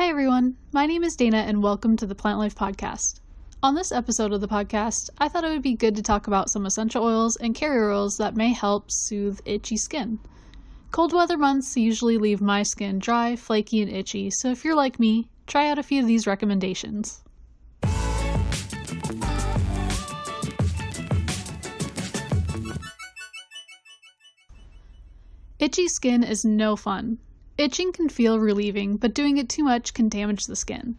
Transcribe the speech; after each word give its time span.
Hi, 0.00 0.08
everyone. 0.08 0.56
My 0.72 0.86
name 0.86 1.04
is 1.04 1.14
Dana, 1.14 1.36
and 1.36 1.62
welcome 1.62 1.94
to 1.98 2.06
the 2.06 2.14
Plant 2.14 2.38
Life 2.38 2.54
Podcast. 2.54 3.20
On 3.62 3.74
this 3.74 3.92
episode 3.92 4.32
of 4.32 4.40
the 4.40 4.48
podcast, 4.48 5.10
I 5.18 5.28
thought 5.28 5.44
it 5.44 5.50
would 5.50 5.60
be 5.60 5.74
good 5.74 5.94
to 5.96 6.02
talk 6.02 6.26
about 6.26 6.48
some 6.48 6.64
essential 6.64 7.04
oils 7.04 7.36
and 7.36 7.54
carrier 7.54 7.90
oils 7.90 8.16
that 8.16 8.34
may 8.34 8.54
help 8.54 8.90
soothe 8.90 9.40
itchy 9.44 9.76
skin. 9.76 10.18
Cold 10.90 11.12
weather 11.12 11.36
months 11.36 11.76
usually 11.76 12.16
leave 12.16 12.40
my 12.40 12.62
skin 12.62 12.98
dry, 12.98 13.36
flaky, 13.36 13.82
and 13.82 13.92
itchy, 13.92 14.30
so 14.30 14.50
if 14.50 14.64
you're 14.64 14.74
like 14.74 14.98
me, 14.98 15.28
try 15.46 15.68
out 15.68 15.78
a 15.78 15.82
few 15.82 16.00
of 16.00 16.06
these 16.06 16.26
recommendations. 16.26 17.22
Itchy 25.58 25.88
skin 25.88 26.24
is 26.24 26.42
no 26.42 26.74
fun. 26.74 27.18
Itching 27.60 27.92
can 27.92 28.08
feel 28.08 28.40
relieving, 28.40 28.96
but 28.96 29.12
doing 29.12 29.36
it 29.36 29.50
too 29.50 29.62
much 29.62 29.92
can 29.92 30.08
damage 30.08 30.46
the 30.46 30.56
skin. 30.56 30.96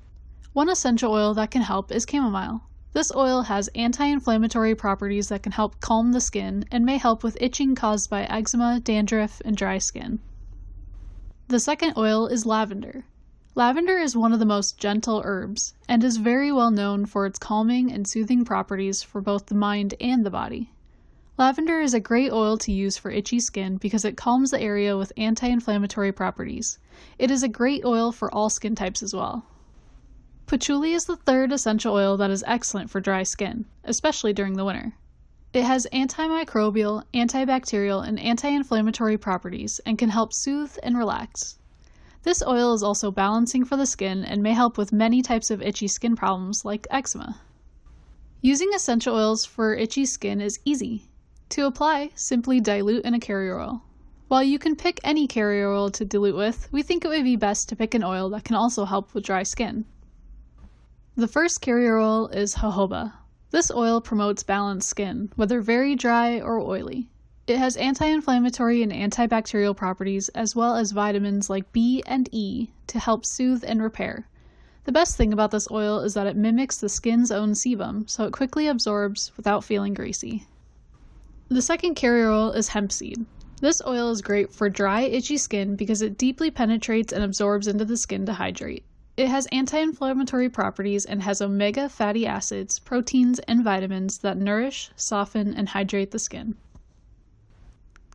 One 0.53 0.69
essential 0.69 1.11
oil 1.11 1.33
that 1.33 1.49
can 1.49 1.63
help 1.63 1.91
is 1.91 2.05
chamomile. 2.07 2.61
This 2.93 3.11
oil 3.15 3.41
has 3.41 3.67
anti 3.69 4.05
inflammatory 4.05 4.75
properties 4.75 5.29
that 5.29 5.41
can 5.41 5.53
help 5.53 5.79
calm 5.79 6.11
the 6.11 6.21
skin 6.21 6.66
and 6.69 6.85
may 6.85 6.97
help 6.97 7.23
with 7.23 7.35
itching 7.41 7.73
caused 7.73 8.11
by 8.11 8.25
eczema, 8.25 8.79
dandruff, 8.79 9.41
and 9.43 9.57
dry 9.57 9.79
skin. 9.79 10.19
The 11.47 11.59
second 11.59 11.95
oil 11.97 12.27
is 12.27 12.45
lavender. 12.45 13.05
Lavender 13.55 13.97
is 13.97 14.16
one 14.16 14.31
of 14.31 14.38
the 14.38 14.45
most 14.45 14.77
gentle 14.77 15.23
herbs 15.25 15.73
and 15.89 16.03
is 16.03 16.17
very 16.17 16.52
well 16.52 16.69
known 16.69 17.07
for 17.07 17.25
its 17.25 17.39
calming 17.39 17.91
and 17.91 18.07
soothing 18.07 18.45
properties 18.45 19.02
for 19.02 19.19
both 19.19 19.47
the 19.47 19.55
mind 19.55 19.95
and 19.99 20.23
the 20.23 20.30
body. 20.30 20.71
Lavender 21.41 21.81
is 21.81 21.95
a 21.95 22.00
great 22.00 22.31
oil 22.31 22.55
to 22.59 22.72
use 22.72 22.98
for 22.98 23.09
itchy 23.09 23.40
skin 23.40 23.77
because 23.77 24.05
it 24.05 24.16
calms 24.16 24.52
the 24.52 24.62
area 24.62 24.95
with 24.95 25.12
anti 25.18 25.48
inflammatory 25.48 26.12
properties. 26.12 26.77
It 27.17 27.31
is 27.31 27.41
a 27.41 27.48
great 27.48 27.84
oil 27.84 28.12
for 28.12 28.31
all 28.31 28.52
skin 28.52 28.76
types 28.76 29.02
as 29.02 29.16
well. 29.16 29.44
Patchouli 30.45 30.94
is 30.94 31.05
the 31.05 31.16
third 31.16 31.52
essential 31.52 31.95
oil 31.95 32.16
that 32.17 32.30
is 32.30 32.44
excellent 32.45 32.92
for 32.92 33.02
dry 33.02 33.23
skin, 33.23 33.66
especially 33.83 34.33
during 34.33 34.53
the 34.53 34.64
winter. 34.64 34.94
It 35.52 35.64
has 35.64 35.88
antimicrobial, 35.92 37.06
antibacterial, 37.11 38.08
and 38.08 38.20
anti 38.20 38.50
inflammatory 38.50 39.17
properties 39.17 39.80
and 39.83 39.98
can 39.98 40.09
help 40.09 40.33
soothe 40.33 40.78
and 40.83 40.95
relax. 40.95 41.58
This 42.22 42.44
oil 42.45 42.72
is 42.76 42.83
also 42.83 43.09
balancing 43.09 43.66
for 43.66 43.78
the 43.78 43.88
skin 43.88 44.23
and 44.23 44.44
may 44.44 44.53
help 44.53 44.78
with 44.78 44.94
many 44.94 45.23
types 45.23 45.50
of 45.50 45.64
itchy 45.64 45.88
skin 45.88 46.16
problems 46.16 46.66
like 46.66 46.86
eczema. 46.92 47.42
Using 48.42 48.70
essential 48.76 49.16
oils 49.16 49.44
for 49.44 49.73
itchy 49.73 50.05
skin 50.05 50.39
is 50.39 50.59
easy. 50.66 51.08
To 51.52 51.66
apply, 51.66 52.11
simply 52.16 52.61
dilute 52.61 53.03
in 53.03 53.13
a 53.13 53.19
carrier 53.19 53.59
oil. 53.59 53.83
While 54.30 54.41
you 54.41 54.57
can 54.57 54.77
pick 54.77 55.02
any 55.03 55.27
carrier 55.27 55.69
oil 55.69 55.89
to 55.91 56.05
dilute 56.05 56.38
with, 56.38 56.71
we 56.71 56.81
think 56.81 57.03
it 57.03 57.09
would 57.09 57.25
be 57.25 57.35
best 57.35 57.67
to 57.67 57.75
pick 57.75 57.93
an 57.93 58.05
oil 58.05 58.30
that 58.30 58.45
can 58.45 58.55
also 58.55 58.85
help 58.85 59.13
with 59.13 59.25
dry 59.25 59.43
skin. 59.43 59.83
The 61.17 61.27
first 61.27 61.59
carrier 61.59 61.97
oil 61.97 62.30
is 62.30 62.55
jojoba. 62.55 63.11
This 63.49 63.69
oil 63.69 63.99
promotes 63.99 64.43
balanced 64.43 64.88
skin, 64.88 65.30
whether 65.35 65.59
very 65.59 65.93
dry 65.93 66.39
or 66.39 66.58
oily. 66.58 67.09
It 67.47 67.58
has 67.58 67.75
anti 67.75 68.05
inflammatory 68.05 68.81
and 68.81 68.93
antibacterial 68.93 69.75
properties, 69.75 70.30
as 70.30 70.55
well 70.55 70.77
as 70.77 70.93
vitamins 70.93 71.49
like 71.49 71.73
B 71.73 72.02
and 72.05 72.30
E 72.31 72.69
to 72.88 72.97
help 72.97 73.25
soothe 73.25 73.65
and 73.67 73.83
repair. 73.83 74.25
The 74.86 74.93
best 74.93 75.17
thing 75.17 75.33
about 75.33 75.52
this 75.52 75.69
oil 75.69 75.99
is 75.99 76.13
that 76.13 76.27
it 76.27 76.38
mimics 76.38 76.77
the 76.77 76.88
skin's 76.88 77.30
own 77.30 77.55
sebum, 77.55 78.09
so 78.09 78.23
it 78.23 78.31
quickly 78.31 78.67
absorbs 78.67 79.33
without 79.36 79.65
feeling 79.65 79.93
greasy. 79.93 80.47
The 81.52 81.61
second 81.61 81.95
carrier 81.95 82.30
oil 82.30 82.52
is 82.52 82.69
hemp 82.69 82.94
seed. 82.94 83.25
This 83.59 83.81
oil 83.85 84.09
is 84.09 84.21
great 84.21 84.53
for 84.53 84.69
dry, 84.69 85.02
itchy 85.02 85.35
skin 85.35 85.75
because 85.75 86.02
it 86.02 86.17
deeply 86.17 86.49
penetrates 86.49 87.11
and 87.11 87.25
absorbs 87.25 87.67
into 87.67 87.83
the 87.83 87.97
skin 87.97 88.25
to 88.27 88.31
hydrate. 88.31 88.85
It 89.17 89.27
has 89.27 89.47
anti 89.47 89.77
inflammatory 89.77 90.47
properties 90.47 91.03
and 91.03 91.21
has 91.23 91.41
omega 91.41 91.89
fatty 91.89 92.25
acids, 92.25 92.80
proteins, 92.80 93.39
and 93.49 93.66
vitamins 93.66 94.19
that 94.19 94.38
nourish, 94.38 94.91
soften, 94.95 95.53
and 95.53 95.67
hydrate 95.67 96.11
the 96.11 96.20
skin. 96.20 96.55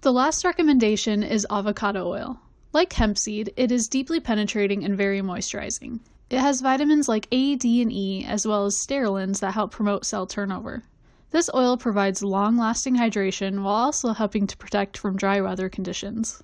The 0.01 0.15
last 0.15 0.43
recommendation 0.43 1.23
is 1.23 1.47
avocado 1.51 2.09
oil. 2.09 2.41
Like 2.73 2.95
hemp 2.95 3.19
seed, 3.19 3.53
it 3.55 3.71
is 3.71 3.87
deeply 3.87 4.19
penetrating 4.19 4.83
and 4.83 4.97
very 4.97 5.21
moisturizing. 5.21 6.01
It 6.31 6.39
has 6.39 6.63
vitamins 6.63 7.07
like 7.07 7.29
A, 7.31 7.55
D, 7.57 7.83
and 7.83 7.93
E, 7.93 8.25
as 8.25 8.47
well 8.47 8.65
as 8.65 8.77
sterolins 8.77 9.41
that 9.41 9.53
help 9.53 9.73
promote 9.73 10.07
cell 10.07 10.27
turnover. 10.27 10.85
This 11.31 11.51
oil 11.53 11.77
provides 11.77 12.23
long 12.23 12.57
lasting 12.57 12.97
hydration 12.97 13.63
while 13.63 13.75
also 13.75 14.13
helping 14.13 14.47
to 14.47 14.57
protect 14.57 14.97
from 14.97 15.17
dry 15.17 15.41
weather 15.41 15.69
conditions. 15.69 16.43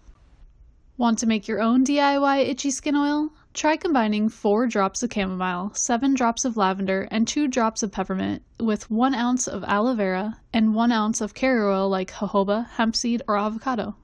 Want 0.98 1.18
to 1.20 1.26
make 1.26 1.48
your 1.48 1.62
own 1.62 1.84
DIY 1.84 2.48
itchy 2.48 2.70
skin 2.70 2.96
oil? 2.96 3.30
Try 3.54 3.76
combining 3.76 4.28
4 4.28 4.66
drops 4.66 5.02
of 5.02 5.12
chamomile, 5.12 5.70
7 5.74 6.14
drops 6.14 6.44
of 6.44 6.56
lavender, 6.56 7.08
and 7.10 7.28
2 7.28 7.48
drops 7.48 7.82
of 7.82 7.92
peppermint 7.92 8.42
with 8.58 8.90
1 8.90 9.14
ounce 9.14 9.46
of 9.46 9.64
aloe 9.64 9.94
vera 9.94 10.38
and 10.52 10.74
1 10.74 10.90
ounce 10.90 11.20
of 11.20 11.34
carrier 11.34 11.68
oil 11.68 11.88
like 11.88 12.12
jojoba, 12.12 12.68
hemp 12.70 12.96
seed, 12.96 13.22
or 13.28 13.36
avocado. 13.36 13.94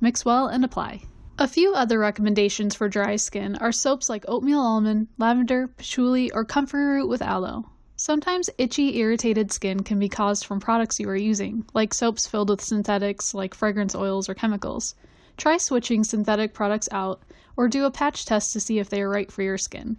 Mix 0.00 0.24
well 0.24 0.48
and 0.48 0.64
apply. 0.64 1.02
A 1.38 1.48
few 1.48 1.74
other 1.74 1.98
recommendations 1.98 2.74
for 2.74 2.88
dry 2.88 3.16
skin 3.16 3.56
are 3.56 3.72
soaps 3.72 4.08
like 4.08 4.24
oatmeal 4.28 4.60
almond, 4.60 5.08
lavender, 5.18 5.68
patchouli, 5.68 6.30
or 6.32 6.44
comfrey 6.44 6.84
root 6.84 7.08
with 7.08 7.22
aloe. 7.22 7.64
Sometimes 7.98 8.50
itchy, 8.58 8.98
irritated 8.98 9.50
skin 9.50 9.82
can 9.82 9.98
be 9.98 10.10
caused 10.10 10.44
from 10.44 10.60
products 10.60 11.00
you 11.00 11.08
are 11.08 11.16
using, 11.16 11.64
like 11.72 11.94
soaps 11.94 12.26
filled 12.26 12.50
with 12.50 12.60
synthetics 12.60 13.32
like 13.32 13.54
fragrance 13.54 13.94
oils 13.94 14.28
or 14.28 14.34
chemicals. 14.34 14.94
Try 15.38 15.56
switching 15.56 16.04
synthetic 16.04 16.52
products 16.52 16.90
out 16.92 17.22
or 17.56 17.68
do 17.68 17.86
a 17.86 17.90
patch 17.90 18.26
test 18.26 18.52
to 18.52 18.60
see 18.60 18.78
if 18.78 18.90
they 18.90 19.00
are 19.00 19.08
right 19.08 19.32
for 19.32 19.42
your 19.42 19.56
skin. 19.56 19.96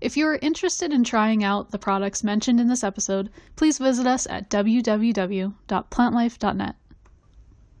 If 0.00 0.16
you 0.16 0.26
are 0.26 0.40
interested 0.42 0.92
in 0.92 1.04
trying 1.04 1.44
out 1.44 1.70
the 1.70 1.78
products 1.78 2.24
mentioned 2.24 2.58
in 2.58 2.66
this 2.66 2.82
episode, 2.82 3.30
please 3.54 3.78
visit 3.78 4.08
us 4.08 4.26
at 4.26 4.50
www.plantlife.net. 4.50 6.74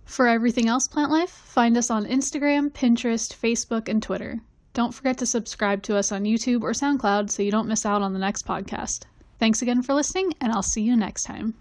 For 0.04 0.28
everything 0.28 0.68
else 0.68 0.86
Plant 0.86 1.10
Life, 1.10 1.30
find 1.30 1.76
us 1.76 1.90
on 1.90 2.06
Instagram, 2.06 2.70
Pinterest, 2.70 3.34
Facebook, 3.34 3.88
and 3.88 4.00
Twitter. 4.00 4.42
Don't 4.74 4.94
forget 4.94 5.18
to 5.18 5.26
subscribe 5.26 5.82
to 5.82 5.96
us 5.96 6.12
on 6.12 6.22
YouTube 6.22 6.62
or 6.62 6.70
SoundCloud 6.70 7.30
so 7.30 7.42
you 7.42 7.50
don't 7.50 7.66
miss 7.66 7.84
out 7.84 8.02
on 8.02 8.12
the 8.12 8.20
next 8.20 8.46
podcast. 8.46 9.06
Thanks 9.38 9.62
again 9.62 9.82
for 9.82 9.94
listening, 9.94 10.32
and 10.40 10.52
I'll 10.52 10.62
see 10.62 10.82
you 10.82 10.96
next 10.96 11.24
time. 11.24 11.54